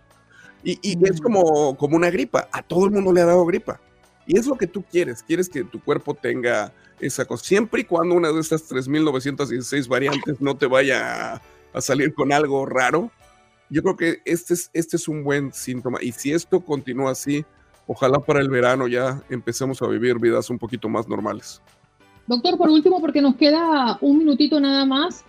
[0.64, 3.80] Y, es como, como una gripa, a todo el mundo le ha dado gripa.
[4.26, 7.84] Y es lo que tú quieres, quieres que tu cuerpo tenga esa cosa, siempre y
[7.84, 11.36] cuando una de estas 3.916 variantes no te vaya
[11.74, 13.12] a, salir con algo raro.
[13.70, 16.00] Yo creo que este es, este es un buen síntoma.
[16.02, 17.46] Y si esto continúa así,
[17.88, 21.62] ojalá para el verano ya empecemos a vivir vidas un poquito más normales.
[22.28, 25.24] Doctor, por último, porque nos queda un minutito nada más,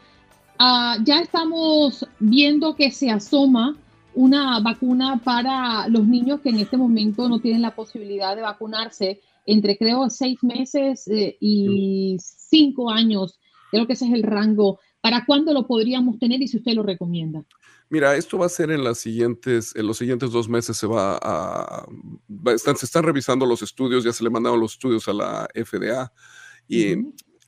[0.59, 3.77] ah, ya estamos viendo que se asoma
[4.14, 9.21] una vacuna para los niños que en este momento no tienen la posibilidad de vacunarse
[9.45, 13.38] entre creo seis meses eh, y cinco años.
[13.71, 14.81] Creo que ese es el rango.
[15.03, 17.45] ¿Para cuándo lo podríamos tener y si usted lo recomienda?
[17.88, 21.18] Mira, esto va a ser en las siguientes, en los siguientes dos meses se va
[21.22, 21.87] a,
[22.57, 26.12] se están revisando los estudios, ya se le mandaron los estudios a la FDA
[26.66, 26.96] y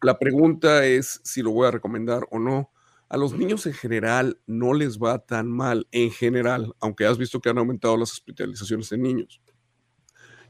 [0.01, 2.71] la pregunta es si lo voy a recomendar o no.
[3.09, 7.41] A los niños en general no les va tan mal, en general, aunque has visto
[7.41, 9.41] que han aumentado las hospitalizaciones en niños.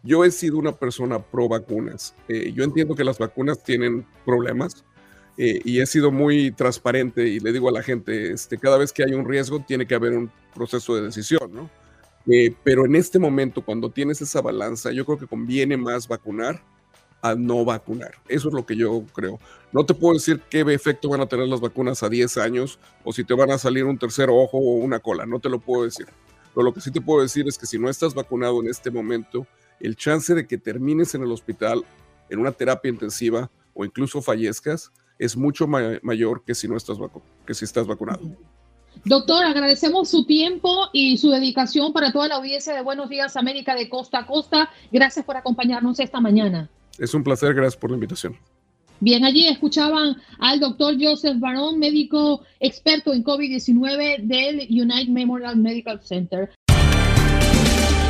[0.02, 2.14] Yo he sido una persona pro vacunas.
[2.28, 4.84] Eh, yo entiendo que las vacunas tienen problemas,
[5.40, 8.92] eh, y he sido muy transparente y le digo a la gente, este, cada vez
[8.92, 11.70] que hay un riesgo tiene que haber un proceso de decisión, ¿no?
[12.26, 16.60] Eh, pero en este momento, cuando tienes esa balanza, yo creo que conviene más vacunar
[17.22, 18.16] a no vacunar.
[18.28, 19.38] Eso es lo que yo creo.
[19.72, 23.12] No te puedo decir qué efecto van a tener las vacunas a 10 años o
[23.12, 25.24] si te van a salir un tercer ojo o una cola.
[25.24, 26.06] No te lo puedo decir.
[26.52, 28.90] Pero lo que sí te puedo decir es que si no estás vacunado en este
[28.90, 29.46] momento,
[29.78, 31.84] el chance de que termines en el hospital
[32.28, 36.98] en una terapia intensiva o incluso fallezcas es mucho mayor que si no estás
[37.46, 38.20] que si estás vacunado.
[39.04, 43.74] Doctor, agradecemos su tiempo y su dedicación para toda la audiencia de Buenos Días América
[43.74, 44.70] de Costa a Costa.
[44.90, 46.68] Gracias por acompañarnos esta mañana.
[46.98, 48.36] Es un placer, gracias por la invitación.
[49.00, 56.00] Bien, allí escuchaban al doctor Joseph Barón, médico experto en COVID-19 del United Memorial Medical
[56.02, 56.50] Center.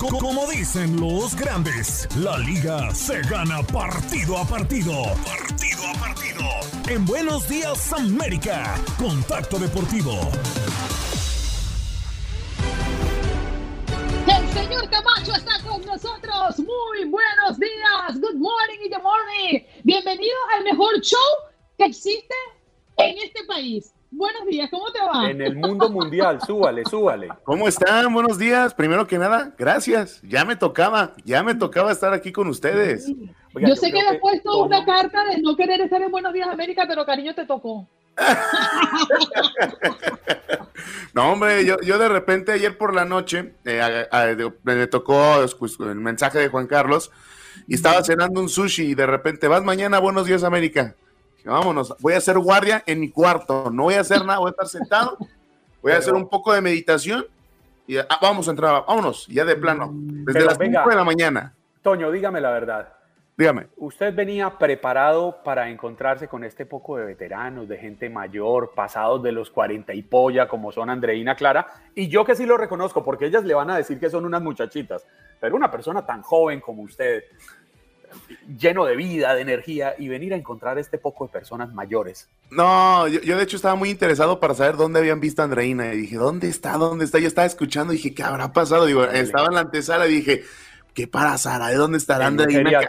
[0.00, 5.02] Como dicen los grandes, la liga se gana partido a partido.
[5.22, 6.40] Partido a partido.
[6.88, 10.18] En Buenos Días América, Contacto Deportivo.
[14.26, 16.58] El señor Camacho está con nosotros.
[16.58, 18.18] Muy buenos días.
[18.18, 19.62] Good morning in the morning.
[19.84, 21.18] Bienvenido al mejor show
[21.76, 22.34] que existe
[22.96, 23.92] en este país.
[24.14, 25.30] Buenos días, ¿cómo te va?
[25.30, 27.28] En el mundo mundial, súbale, súbale.
[27.44, 28.12] ¿Cómo están?
[28.12, 28.74] Buenos días.
[28.74, 30.20] Primero que nada, gracias.
[30.22, 33.06] Ya me tocaba, ya me tocaba estar aquí con ustedes.
[33.08, 36.48] yo sé que le he puesto una carta de no querer estar en Buenos Días
[36.48, 37.88] América, pero cariño te tocó.
[41.14, 46.38] no, hombre, yo, yo, de repente ayer por la noche eh, me tocó el mensaje
[46.38, 47.10] de Juan Carlos
[47.66, 50.96] y estaba cenando un sushi y de repente vas mañana a Buenos Días América
[51.44, 54.50] vámonos, voy a hacer guardia en mi cuarto, no voy a hacer nada, voy a
[54.50, 55.16] estar sentado,
[55.82, 57.26] voy a hacer un poco de meditación
[57.86, 61.54] y ah, vamos a entrar, vámonos, ya de plano, desde las 5 de la mañana.
[61.82, 62.92] Toño, dígame la verdad.
[63.36, 63.66] Dígame.
[63.78, 69.32] ¿Usted venía preparado para encontrarse con este poco de veteranos, de gente mayor, pasados de
[69.32, 71.66] los 40 y polla, como son Andreina Clara?
[71.94, 74.42] Y yo que sí lo reconozco, porque ellas le van a decir que son unas
[74.42, 75.06] muchachitas,
[75.40, 77.24] pero una persona tan joven como usted,
[78.58, 82.28] lleno de vida, de energía, y venir a encontrar este poco de personas mayores.
[82.50, 85.92] No, yo, de hecho estaba muy interesado para saber dónde habían visto a Andreina.
[85.94, 86.72] Y dije, ¿dónde está?
[86.76, 87.18] ¿Dónde está?
[87.18, 88.86] Yo estaba escuchando y dije, ¿qué habrá pasado?
[88.86, 90.44] Digo, estaba en la antesala y dije,
[90.94, 91.68] ¿qué para Sara?
[91.68, 92.80] ¿De dónde estará Andreina?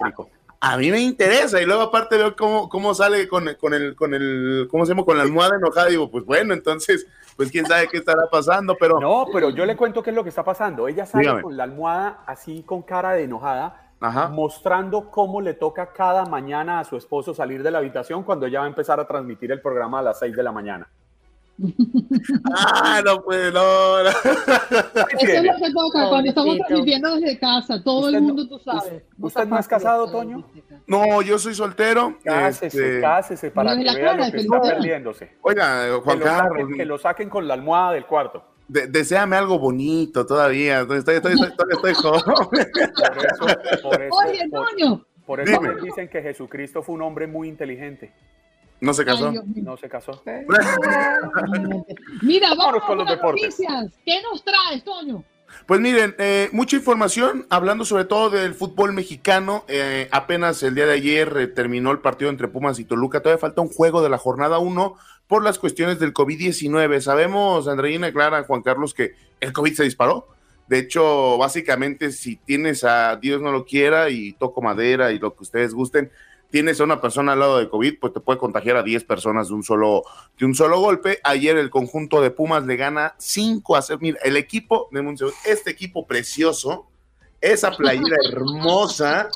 [0.60, 1.62] A mí me interesa.
[1.62, 5.04] Y luego aparte veo cómo, cómo sale con, con, el, con el, ¿cómo se llama?
[5.04, 5.88] Con la almohada enojada.
[5.88, 7.06] Digo, pues bueno, entonces,
[7.36, 8.98] pues quién sabe qué estará pasando, pero...
[9.00, 10.88] No, pero yo le cuento qué es lo que está pasando.
[10.88, 13.83] Ella sale con la almohada así con cara de enojada
[14.32, 18.60] mostrando cómo le toca cada mañana a su esposo salir de la habitación cuando ella
[18.60, 20.90] va a empezar a transmitir el programa a las 6 de la mañana.
[22.56, 24.18] ah, no puede, no, Eso
[25.22, 29.04] es lo que toca cuando estamos transmitiendo desde casa, todo el mundo, tú sabes.
[29.20, 30.44] ¿Usted no es casado, Toño?
[30.88, 32.18] No, yo soy soltero.
[32.24, 33.02] Cásese, este...
[33.02, 35.38] cásese para que vea lo que está perdiéndose.
[35.42, 36.70] Oiga, Juan Carlos.
[36.76, 40.82] que lo saquen con la almohada del cuarto deseame algo bonito todavía.
[40.82, 41.34] Estoy, estoy,
[41.70, 42.68] estoy, joven.
[43.82, 44.50] Por eso, Oye,
[45.26, 48.12] por, eso dicen que Jesucristo fue un hombre muy inteligente.
[48.82, 49.32] No se casó.
[49.32, 50.22] no se casó.
[52.22, 53.58] Mira, vamos, con los deportes.
[54.06, 55.24] ¿Qué nos traes, Toño?
[55.66, 59.64] Pues miren, eh, mucha información hablando sobre todo del fútbol mexicano.
[59.68, 63.22] Eh, apenas el día de ayer eh, terminó el partido entre Pumas y Toluca.
[63.22, 64.96] Todavía falta un juego de la jornada 1
[65.28, 67.00] por las cuestiones del COVID-19.
[67.00, 70.28] Sabemos, Andreina Clara, Juan Carlos, que el COVID se disparó.
[70.68, 75.36] De hecho, básicamente, si tienes a Dios no lo quiera y toco madera y lo
[75.36, 76.12] que ustedes gusten,
[76.54, 79.48] tienes a una persona al lado de COVID, pues te puede contagiar a 10 personas
[79.48, 80.04] de un solo,
[80.38, 81.18] de un solo golpe.
[81.24, 83.98] Ayer el conjunto de Pumas le gana 5 a 0.
[84.00, 85.02] Mira, el equipo, de
[85.46, 86.86] este equipo precioso,
[87.42, 89.30] esa playera hermosa,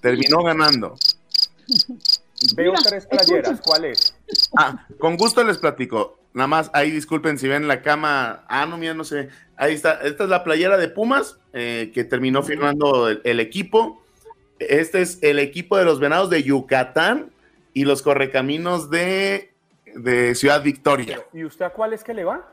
[0.00, 0.96] terminó ganando.
[2.56, 4.12] Veo tres playeras, ¿cuál es?
[4.58, 6.18] Ah, con gusto les platico.
[6.32, 8.44] Nada más, ahí disculpen si ven la cama.
[8.48, 9.28] Ah, no, mira, no sé.
[9.56, 10.00] Ahí está.
[10.02, 14.02] Esta es la playera de Pumas eh, que terminó firmando el, equipo.
[14.58, 17.30] Este es el equipo de los Venados de Yucatán
[17.72, 19.52] y los Correcaminos de,
[19.94, 21.20] de Ciudad Victoria.
[21.32, 22.48] ¿Y usted a cuál es que le va?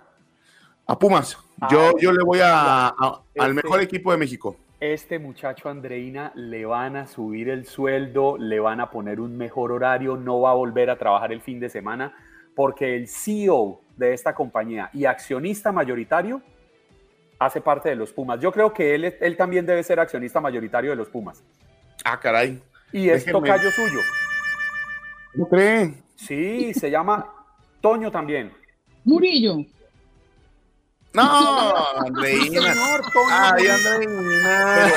[0.87, 1.37] A Pumas.
[1.69, 4.55] Yo, ah, yo le voy a, al este mejor equipo de México.
[4.79, 9.71] Este muchacho Andreina le van a subir el sueldo, le van a poner un mejor
[9.71, 12.15] horario, no va a volver a trabajar el fin de semana,
[12.55, 16.41] porque el CEO de esta compañía y accionista mayoritario
[17.37, 18.39] hace parte de los Pumas.
[18.39, 21.43] Yo creo que él, él también debe ser accionista mayoritario de los Pumas.
[22.03, 22.61] Ah, caray.
[22.91, 23.99] Y es tocayo suyo.
[25.33, 25.93] ¿No cree?
[26.15, 27.25] Sí, se llama
[27.79, 28.51] Toño también.
[29.03, 29.57] Murillo.
[31.13, 31.23] No,
[31.97, 32.73] Andreina.
[33.29, 34.91] Ay, Andreina.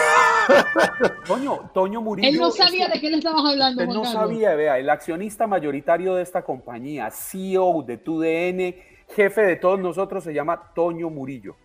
[1.26, 2.28] Toño, Toño Murillo.
[2.28, 3.82] Él no sabía de qué le estabas hablando.
[3.82, 8.74] Él no sabía, vea, el accionista mayoritario de esta compañía, CEO de TUDN,
[9.14, 11.56] jefe de todos nosotros, se llama Toño Murillo.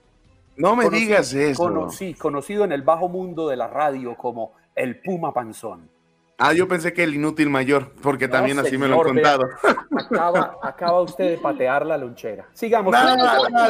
[0.58, 1.90] No me digas eso.
[1.90, 5.90] sí, conocido en el bajo mundo de la radio como el Puma Panzón.
[6.38, 9.44] Ah, yo pensé que el inútil mayor, porque también así me lo han contado.
[9.92, 12.48] acaba, acaba, usted de patear la lonchera.
[12.54, 12.94] Sigamos.
[12.94, 13.68] No, no, no,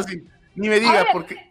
[0.55, 1.48] ni me diga, porque.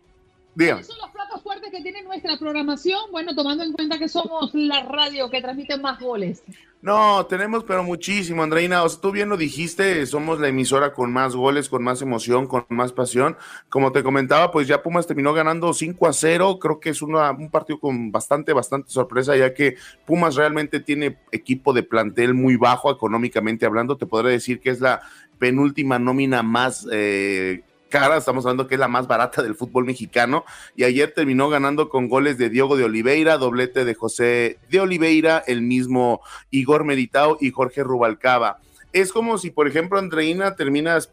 [0.67, 2.99] ¿Cuáles son los platos fuertes que tiene nuestra programación?
[3.13, 6.43] Bueno, tomando en cuenta que somos la radio que transmite más goles.
[6.81, 8.85] No, tenemos, pero muchísimo, Andreina.
[8.85, 12.47] O sea, tú bien lo dijiste, somos la emisora con más goles, con más emoción,
[12.47, 13.37] con más pasión.
[13.69, 16.59] Como te comentaba, pues ya Pumas terminó ganando 5 a 0.
[16.61, 21.73] Creo que es un partido con bastante, bastante sorpresa, ya que Pumas realmente tiene equipo
[21.73, 23.97] de plantel muy bajo económicamente hablando.
[23.97, 25.01] Te podré decir que es la
[25.39, 30.45] penúltima nómina más eh, cara, estamos hablando que es la más barata del fútbol mexicano,
[30.77, 35.43] y ayer terminó ganando con goles de Diogo de Oliveira, doblete de José de Oliveira,
[35.47, 36.21] el mismo
[36.51, 38.59] Igor Meditao y Jorge Rubalcaba.
[38.93, 41.11] Es como si, por ejemplo, Andreina, terminas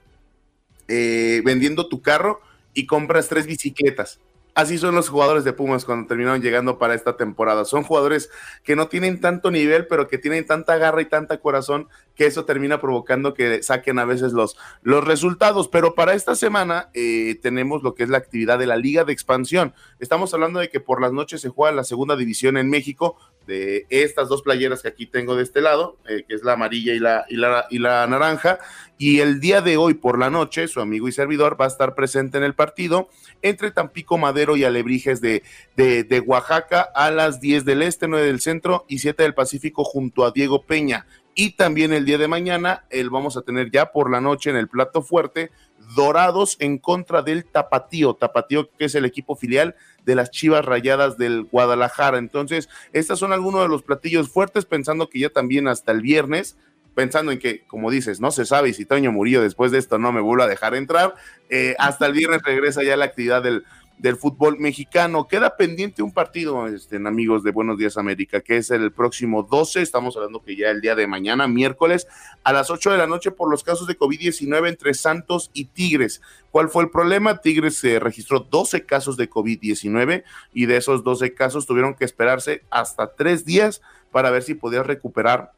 [0.87, 2.41] eh, vendiendo tu carro
[2.73, 4.19] y compras tres bicicletas.
[4.55, 7.65] Así son los jugadores de Pumas cuando terminaron llegando para esta temporada.
[7.65, 8.29] Son jugadores
[8.63, 12.45] que no tienen tanto nivel, pero que tienen tanta garra y tanta corazón que eso
[12.45, 15.67] termina provocando que saquen a veces los, los resultados.
[15.67, 19.11] Pero para esta semana eh, tenemos lo que es la actividad de la Liga de
[19.11, 19.73] Expansión.
[19.99, 23.85] Estamos hablando de que por las noches se juega la segunda división en México, de
[23.89, 26.99] estas dos playeras que aquí tengo de este lado, eh, que es la amarilla y
[26.99, 28.59] la, y, la, y la naranja.
[28.97, 31.95] Y el día de hoy por la noche, su amigo y servidor va a estar
[31.95, 33.09] presente en el partido
[33.41, 35.43] entre Tampico Madero y Alebrijes de,
[35.75, 39.83] de, de Oaxaca a las 10 del este, 9 del centro y 7 del Pacífico
[39.83, 41.05] junto a Diego Peña.
[41.37, 44.55] Y también el día de mañana, el vamos a tener ya por la noche en
[44.55, 45.51] el plato fuerte,
[45.95, 51.17] Dorados en contra del Tapatío, Tapatío que es el equipo filial de las Chivas Rayadas
[51.17, 52.17] del Guadalajara.
[52.17, 56.57] Entonces, estos son algunos de los platillos fuertes, pensando que ya también hasta el viernes
[56.95, 60.13] pensando en que, como dices, no se sabe si Toño Murillo después de esto no
[60.13, 61.13] me vuelve a dejar entrar.
[61.49, 63.65] Eh, hasta el viernes regresa ya la actividad del,
[63.97, 65.27] del fútbol mexicano.
[65.27, 69.81] Queda pendiente un partido, este, amigos de Buenos Días América, que es el próximo 12,
[69.81, 72.07] estamos hablando que ya el día de mañana, miércoles,
[72.43, 76.21] a las 8 de la noche por los casos de COVID-19 entre Santos y Tigres.
[76.51, 77.41] ¿Cuál fue el problema?
[77.41, 82.63] Tigres se registró 12 casos de COVID-19 y de esos 12 casos tuvieron que esperarse
[82.69, 83.81] hasta tres días
[84.11, 85.53] para ver si podía recuperar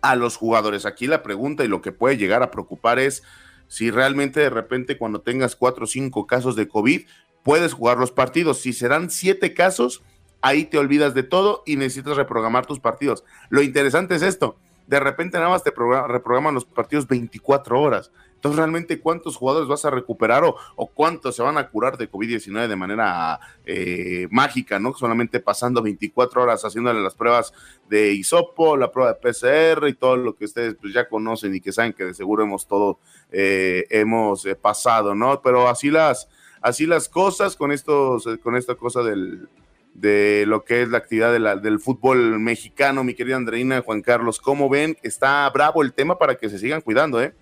[0.00, 0.84] a los jugadores.
[0.84, 3.22] Aquí la pregunta y lo que puede llegar a preocupar es
[3.68, 7.06] si realmente de repente cuando tengas cuatro o cinco casos de COVID,
[7.42, 8.60] puedes jugar los partidos.
[8.60, 10.02] Si serán siete casos,
[10.40, 13.24] ahí te olvidas de todo y necesitas reprogramar tus partidos.
[13.50, 18.10] Lo interesante es esto, de repente nada más te reprograman los partidos 24 horas.
[18.34, 22.66] Entonces, realmente, ¿cuántos jugadores vas a recuperar o, cuántos se van a curar de COVID-19
[22.66, 24.92] de manera eh, mágica, ¿no?
[24.94, 27.54] Solamente pasando 24 horas haciéndole las pruebas
[27.88, 31.60] de isopo, la prueba de PCR y todo lo que ustedes pues, ya conocen y
[31.60, 32.98] que saben que de seguro hemos todo,
[33.30, 35.40] eh, hemos eh, pasado, ¿no?
[35.40, 36.28] Pero así las,
[36.62, 39.48] así las cosas con estos, con esta cosa del,
[39.94, 44.68] de lo que es la actividad del fútbol mexicano, mi querida Andreina, Juan Carlos, ¿cómo
[44.68, 44.96] ven?
[45.02, 47.34] Está bravo el tema para que se sigan cuidando, ¿eh?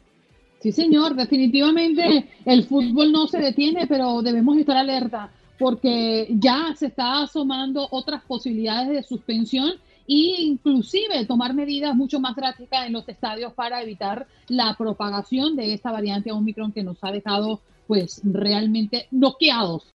[0.60, 6.86] Sí, señor, definitivamente el fútbol no se detiene, pero debemos estar alerta porque ya se
[6.86, 9.72] está asomando otras posibilidades de suspensión
[10.08, 15.74] e inclusive tomar medidas mucho más drásticas en los estadios para evitar la propagación de
[15.74, 19.92] esta variante Omicron que nos ha dejado pues realmente noqueados.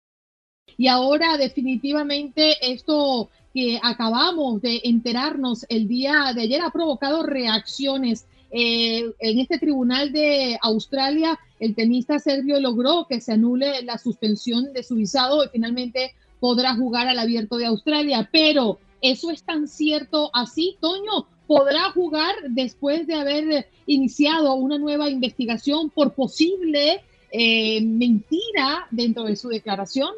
[0.79, 8.27] Y ahora definitivamente esto que acabamos de enterarnos el día de ayer ha provocado reacciones.
[8.53, 14.73] Eh, en este tribunal de Australia, el tenista serbio logró que se anule la suspensión
[14.73, 18.29] de su visado y finalmente podrá jugar al abierto de Australia.
[18.31, 21.27] Pero, ¿eso es tan cierto así, Toño?
[21.49, 29.37] ¿Podrá jugar después de haber iniciado una nueva investigación por posible eh, mentira dentro de
[29.37, 30.11] su declaración.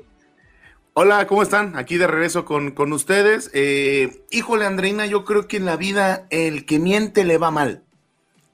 [0.94, 1.76] Hola, ¿cómo están?
[1.76, 3.50] Aquí de regreso con, con ustedes.
[3.54, 7.82] Eh, híjole, Andreina, yo creo que en la vida el que miente le va mal.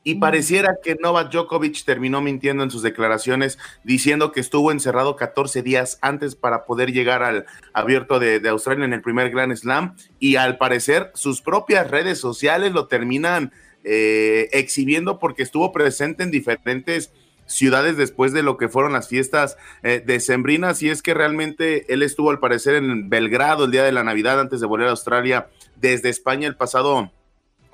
[0.04, 5.62] Y pareciera que Novak Djokovic terminó mintiendo en sus declaraciones, diciendo que estuvo encerrado 14
[5.62, 7.44] días antes para poder llegar al
[7.74, 9.96] abierto de, Australia en el primer Grand Slam.
[10.18, 13.52] Y al parecer, sus propias redes sociales lo terminan
[13.84, 17.12] eh, exhibiendo porque estuvo presente en diferentes
[17.48, 22.02] ciudades después de lo que fueron las fiestas eh, decembrinas y es que realmente él
[22.02, 25.48] estuvo al parecer en Belgrado el día de la Navidad antes de volver a Australia
[25.76, 27.10] desde España el pasado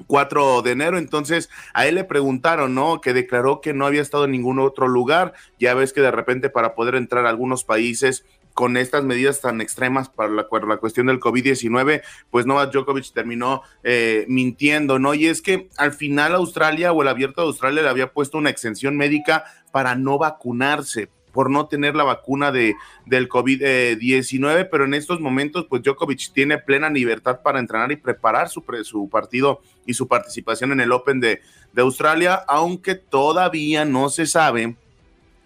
[0.07, 3.01] 4 de enero, entonces a él le preguntaron, ¿no?
[3.01, 6.51] Que declaró que no había estado en ningún otro lugar, ya ves que de repente
[6.51, 8.25] para poder entrar a algunos países
[8.55, 10.45] con estas medidas tan extremas para la,
[10.79, 15.13] cuestión del COVID-19, pues Novak Djokovic terminó eh, mintiendo, ¿no?
[15.13, 18.51] Y es que al final Australia o el abierto de Australia le había puesto una
[18.51, 22.77] exención médica para no vacunarse por no tener la vacuna de,
[23.07, 28.49] del COVID-19, pero en estos momentos, pues Djokovic tiene plena libertad para entrenar y preparar
[28.49, 31.41] su, su partido y su participación en el Open de,
[31.73, 34.77] de Australia, aunque todavía no se sabe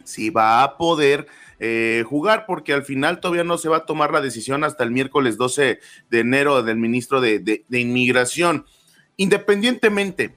[0.05, 1.27] si va a poder
[1.61, 4.91] eh, jugar, porque al final todavía no se va a tomar la decisión hasta el
[4.91, 5.81] miércoles 12
[6.11, 8.67] de enero del ministro de, Inmigración.
[9.17, 10.35] Independientemente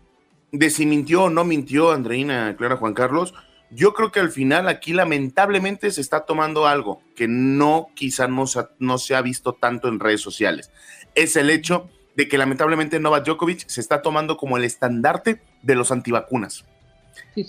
[0.51, 3.33] de si mintió o no mintió Andreina Clara Juan Carlos,
[3.69, 8.97] yo creo que al final aquí lamentablemente se está tomando algo que no, quizá no
[8.97, 10.71] se ha visto tanto en redes sociales.
[11.15, 15.75] Es el hecho de que lamentablemente Novak Djokovic se está tomando como el estandarte de
[15.75, 16.65] los antivacunas.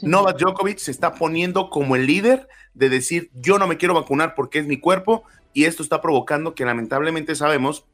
[0.02, 4.34] Novak Djokovic se está poniendo como el líder de decir yo no me quiero vacunar
[4.34, 7.84] porque es mi cuerpo y esto está provocando que lamentablemente sabemos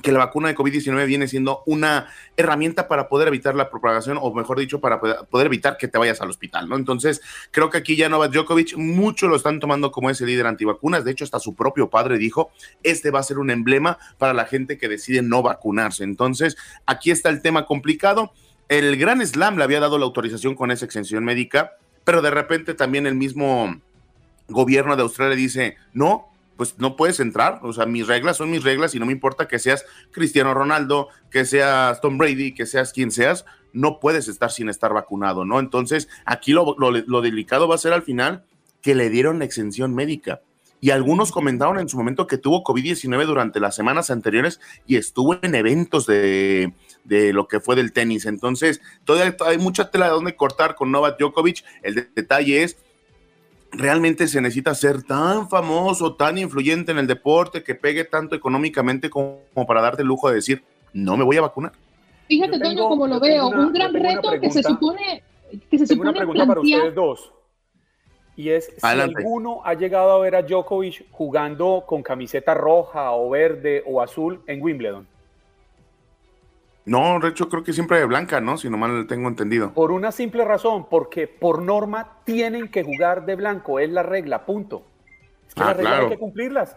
[0.00, 4.32] que la vacuna de COVID-19 viene siendo una herramienta para poder evitar la propagación, o
[4.32, 6.76] mejor dicho, para poder evitar que te vayas al hospital, ¿no?
[6.76, 11.04] Entonces, creo que aquí ya Novak Djokovic mucho lo están tomando como ese líder antivacunas.
[11.04, 12.50] De hecho, hasta su propio padre dijo,
[12.82, 16.04] este va a ser un emblema para la gente que decide no vacunarse.
[16.04, 16.56] Entonces,
[16.86, 18.32] aquí está el tema complicado.
[18.68, 21.72] El Gran Slam le había dado la autorización con esa exención médica,
[22.04, 23.76] pero de repente también el mismo
[24.48, 27.60] gobierno de Australia dice, no, pues no puedes entrar.
[27.62, 31.08] O sea, mis reglas son mis reglas y no me importa que seas Cristiano Ronaldo,
[31.30, 35.58] que seas Tom Brady, que seas quien seas, no puedes estar sin estar vacunado, ¿no?
[35.58, 38.44] Entonces, aquí lo, delicado va a ser al final
[38.80, 40.40] que le dieron la exención médica.
[40.82, 45.38] Y algunos comentaron en su momento que tuvo COVID-19 durante las semanas anteriores y estuvo
[45.40, 46.72] en eventos de,
[47.04, 48.26] de, lo que fue del tenis.
[48.26, 51.64] Entonces, todavía hay mucha tela de donde cortar con Novak Djokovic.
[51.84, 52.76] El detalle es
[53.70, 59.08] realmente se necesita ser tan famoso, tan influyente en el deporte, que pegue tanto económicamente
[59.08, 61.72] como, para darte el lujo de decir, no me voy a vacunar.
[62.26, 65.22] Fíjate, Toño, como lo veo, un gran reto que se supone
[65.70, 67.32] que se tengo una pregunta para ustedes dos.
[68.34, 73.30] Y es si alguno ha llegado a ver a Djokovic jugando con camiseta roja o
[73.30, 75.06] verde o azul en Wimbledon.
[76.84, 78.58] No, de hecho creo que siempre de blanca, ¿no?
[78.58, 79.72] Si no mal tengo entendido.
[79.72, 84.44] Por una simple razón, porque por norma tienen que jugar de blanco, es la regla,
[84.44, 84.84] punto.
[85.46, 86.76] Es que ah, las reglas hay que cumplirlas.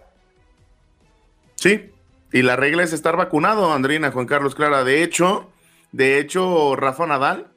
[1.56, 1.92] Sí,
[2.32, 4.84] y la regla es estar vacunado, Andrina, Juan Carlos Clara.
[4.84, 5.50] De hecho,
[5.92, 7.48] de hecho, Rafa Nadal,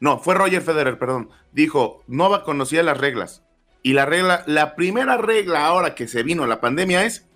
[0.00, 3.42] no, fue Roger Federer, perdón, dijo, no conocía las reglas.
[3.82, 7.26] Y la regla, la primera regla ahora que se vino la pandemia es,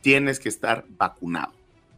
[0.00, 1.52] tienes que estar vacunado.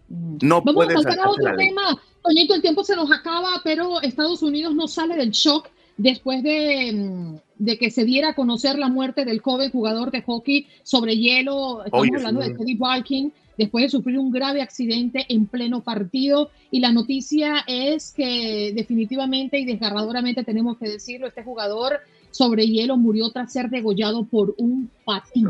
[0.09, 2.01] No Vamos puedes a pasar a otro tema.
[2.23, 6.93] Toñito, el tiempo se nos acaba, pero Estados Unidos no sale del shock después de,
[6.93, 11.17] mm, de, que se diera a conocer la muerte del joven jugador de hockey sobre
[11.17, 11.85] hielo.
[11.85, 16.51] Estamos hablando de Teddy Balkin, después de sufrir un grave accidente en pleno partido.
[16.71, 22.01] Y la noticia es que definitivamente y desgarradoramente tenemos que decirlo, este jugador
[22.31, 25.49] sobre hielo murió tras ser degollado por un patín.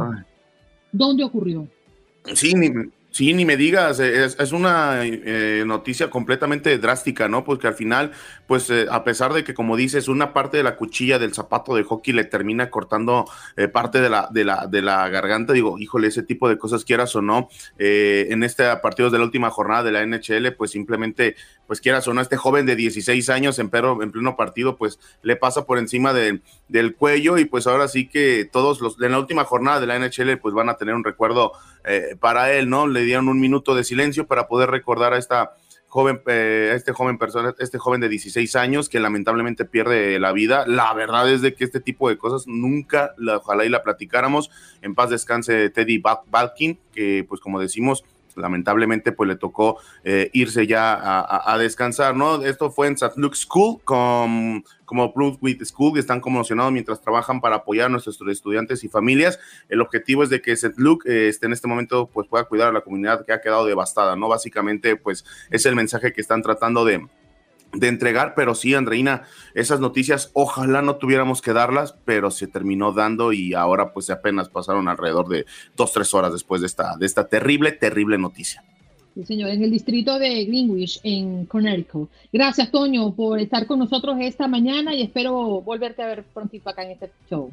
[0.93, 1.69] ¿Dónde ocurrió?
[2.35, 2.55] Sí,
[3.17, 7.45] Sí, ni me digas, es, una eh, noticia completamente drástica, ¿no?
[7.45, 8.13] Porque al final,
[8.47, 11.75] pues eh, a pesar de que, como dices, una parte de la cuchilla del zapato
[11.75, 13.25] de hockey le termina cortando
[13.57, 16.85] eh, parte de la, de, la, de la garganta, digo, híjole, ese tipo de cosas
[16.85, 17.49] quieras o no,
[17.79, 21.37] en este partido de la última jornada de la NHL, pues simplemente,
[21.67, 25.01] pues quieras o no, este joven de 16 años en, pero, en pleno partido, pues
[25.23, 29.19] le pasa por encima del cuello y pues ahora sí que todos los, en la
[29.19, 31.53] última jornada de la NHL, pues van a tener un recuerdo
[32.21, 32.87] para él, ¿no?
[32.87, 35.53] Le dieron un minuto de silencio para poder recordar a esta
[35.97, 40.67] joven, eh, este joven persona, este joven de 16 años que lamentablemente pierde la vida.
[40.67, 44.51] La verdad es de que este tipo de cosas nunca, la, ojalá y la platicáramos.
[44.83, 48.05] En paz descanse Teddy Balkin, que pues como decimos,
[48.37, 52.43] lamentablemente pues le tocó eh, irse ya a, descansar, ¿no?
[52.43, 53.15] Esto fue en St.
[53.17, 58.85] Luke's School, con, como with School, están conmocionados mientras trabajan para apoyar a nuestros estudiantes
[58.85, 59.39] y familias.
[59.69, 60.75] El objetivo es de que St.
[60.77, 64.17] Luke eh, en este momento pues pueda cuidar a la comunidad que ha quedado devastada,
[64.17, 64.29] ¿no?
[64.29, 67.07] Básicamente pues es el mensaje que están tratando de
[67.79, 69.23] de entregar, pero sí, Andreina,
[69.55, 74.49] esas noticias ojalá no tuviéramos que darlas, pero se terminó dando y ahora pues apenas
[74.49, 75.47] pasaron alrededor de
[75.77, 78.65] dos, tres horas después de esta, de esta terrible, terrible noticia.
[79.15, 82.11] Sí, señor, en el distrito de Greenwich, en Connecticut.
[82.33, 86.85] Gracias, Toño, por estar con nosotros esta mañana y espero volverte a ver prontito acá
[86.85, 87.51] en este show.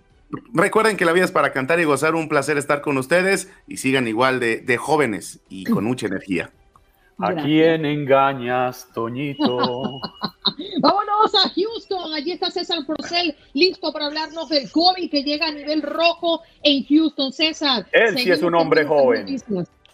[0.53, 2.15] Recuerden que la vida es para cantar y gozar.
[2.15, 6.51] Un placer estar con ustedes y sigan igual de, de jóvenes y con mucha energía.
[7.23, 9.57] ¿A quién engañas, Toñito?
[10.81, 12.13] Vámonos a Houston.
[12.13, 16.83] Allí está César Procel, listo para hablarnos del COVID que llega a nivel rojo en
[16.85, 17.31] Houston.
[17.31, 17.87] César.
[17.93, 19.37] Él sí es un hombre joven.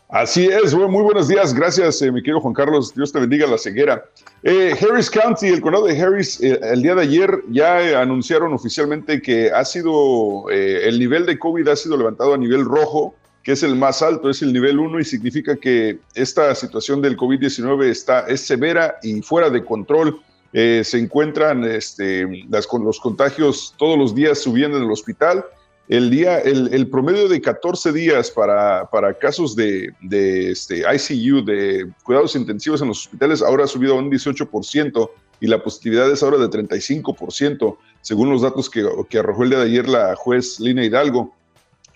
[0.09, 3.59] Así es, muy buenos días, gracias eh, mi querido Juan Carlos, Dios te bendiga la
[3.59, 4.03] ceguera.
[4.41, 9.21] Eh, Harris County, el condado de Harris, eh, el día de ayer ya anunciaron oficialmente
[9.21, 13.13] que ha sido, el nivel de COVID ha sido levantado a nivel rojo,
[13.51, 17.85] es el más alto, es el nivel 1 y significa que esta situación del COVID-19
[17.85, 20.21] está, es severa y fuera de control.
[20.51, 25.45] se encuentran este, con los contagios todos los días subiendo en el hospital
[25.89, 28.87] el, día, el, promedio de 14 días para,
[29.19, 33.97] casos de, de este, ICU, de cuidados intensivos en los hospitales, ahora ha subido a
[33.97, 39.43] un 18% y la positividad es ahora de 35%, según los datos que, que arrojó
[39.43, 41.33] el día de ayer la juez Lina Hidalgo.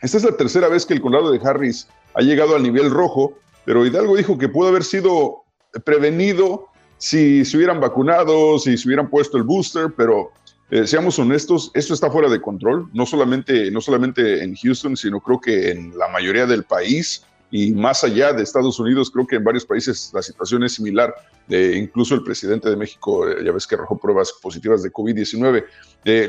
[0.04, 3.36] Esta es la tercera vez que el condado de Harris ha llegado al nivel rojo,
[3.64, 5.44] pero Hidalgo dijo que pudo haber sido
[5.86, 10.32] prevenido si se hubieran vacunado, si se hubieran puesto el booster, pero
[10.72, 15.22] eh, seamos honestos, esto está fuera de control, no solamente, no solamente en Houston, sino
[15.22, 19.38] creo que en la mayoría del país y más allá de Estados Unidos, creo que
[19.38, 21.16] en varios países la situación es similar.
[21.48, 25.64] Eh, incluso el presidente de México, eh, ya ves que arrojó pruebas positivas de COVID-19.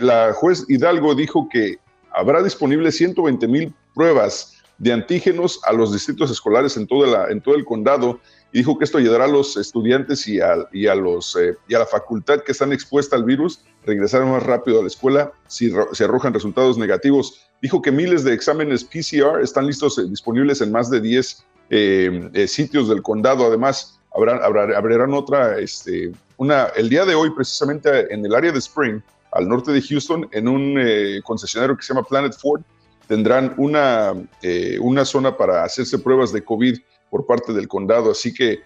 [0.01, 1.79] la juez Hidalgo dijo que
[2.15, 7.55] habrá disponibles 120 mil pruebas de antígenos a los distritos escolares en, la, en todo
[7.55, 8.21] el condado
[8.53, 11.39] y dijo que esto ayudará a los estudiantes y a, los,
[11.69, 15.33] y a la facultad que están expuesta al virus regresar más rápido a la escuela
[15.47, 17.49] si se arrojan resultados negativos.
[17.61, 22.31] Dijo que miles de exámenes PCR están listos, eh, disponibles en más de 10 eh,
[22.33, 23.47] eh, sitios del condado.
[23.47, 24.41] Además, habrán,
[24.75, 26.13] abrirán otra, este,
[26.77, 29.01] el día de hoy precisamente en el área de Spring,
[29.35, 30.81] al norte de Houston, en un
[31.23, 32.63] concesionario que se llama Planet Ford,
[33.07, 34.15] tendrán una,
[34.81, 36.79] una zona para hacerse pruebas de COVID
[37.11, 38.13] por parte del condado.
[38.13, 38.61] Así que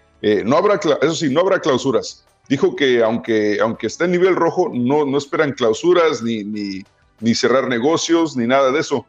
[0.45, 5.05] no habrá, eso sí, no habrá clausuras dijo que aunque, aunque en nivel rojo, no,
[5.05, 6.83] no esperan clausuras ni, ni,
[7.21, 9.05] ni, cerrar negocios ni nada de eso.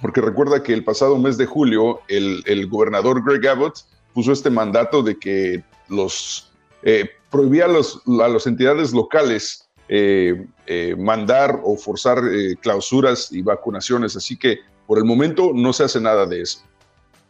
[0.00, 3.78] Porque recuerda que el pasado mes de julio el, el gobernador Greg Abbott
[4.12, 6.52] puso este mandato de que los
[6.82, 12.20] eh, prohibía a, los, a las entidades locales eh, eh, mandar o forzar
[12.60, 14.16] clausuras y vacunaciones.
[14.16, 16.60] Así que por el momento no se hace nada de eso.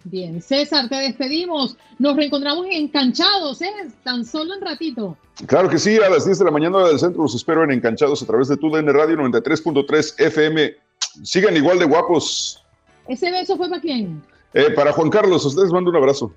[0.04, 1.78] Bien, César, te despedimos.
[1.98, 3.72] Nos reencontramos enganchados, ¿eh?
[4.02, 5.16] Tan solo un ratito.
[5.46, 8.22] Claro que sí, a las 10 de la mañana del centro los espero en Encanchados
[8.22, 10.74] a través de tu DN Radio 93.3 FM.
[11.22, 12.62] Sigan igual de guapos.
[13.08, 14.22] ¿Ese beso fue para quién?
[14.52, 16.32] Eh, para Juan Carlos, a ustedes mando un abrazo.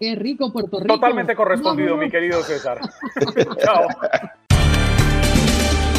[0.00, 0.94] Qué rico Puerto Rico.
[0.94, 2.80] Totalmente correspondido, mi querido César.
[3.64, 3.86] Chao.